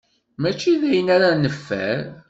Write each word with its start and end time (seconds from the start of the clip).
Mačči 0.41 0.73
d 0.81 0.83
ayen 0.89 1.07
ara 1.15 1.29
neffer. 1.33 1.99